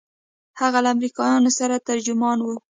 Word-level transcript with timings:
هغه 0.59 0.79
له 0.83 0.89
امريکايانو 0.95 1.51
سره 1.59 1.83
ترجمان 1.89 2.37
و. 2.41 2.47